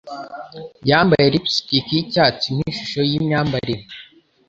[0.89, 3.83] Yambaye lipstick yicyatsi nkishusho yimyambarire.